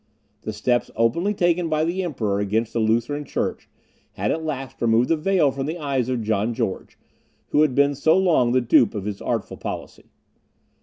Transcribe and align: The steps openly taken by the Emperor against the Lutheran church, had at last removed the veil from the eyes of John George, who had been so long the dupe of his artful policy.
The 0.41 0.51
steps 0.51 0.89
openly 0.95 1.35
taken 1.35 1.69
by 1.69 1.85
the 1.85 2.01
Emperor 2.01 2.39
against 2.39 2.73
the 2.73 2.79
Lutheran 2.79 3.23
church, 3.23 3.69
had 4.13 4.31
at 4.31 4.43
last 4.43 4.81
removed 4.81 5.09
the 5.09 5.15
veil 5.15 5.51
from 5.51 5.67
the 5.67 5.77
eyes 5.77 6.09
of 6.09 6.23
John 6.23 6.55
George, 6.55 6.97
who 7.49 7.61
had 7.61 7.75
been 7.75 7.93
so 7.93 8.17
long 8.17 8.51
the 8.51 8.61
dupe 8.61 8.95
of 8.95 9.05
his 9.05 9.21
artful 9.21 9.57
policy. 9.57 10.05